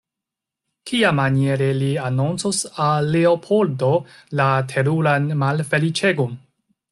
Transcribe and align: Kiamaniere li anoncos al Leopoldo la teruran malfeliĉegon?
Kiamaniere 0.91 1.67
li 1.81 1.89
anoncos 2.09 2.61
al 2.87 3.11
Leopoldo 3.17 3.91
la 4.41 4.49
teruran 4.73 5.31
malfeliĉegon? 5.45 6.35